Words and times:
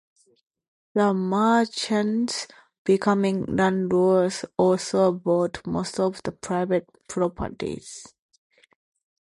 The 0.95 1.13
merchants, 1.13 2.47
becoming 2.83 3.45
landlords, 3.45 4.43
also 4.57 5.11
bought 5.11 5.63
most 5.67 5.99
of 5.99 6.23
the 6.23 6.31
private 6.31 6.89
properties. 7.07 8.11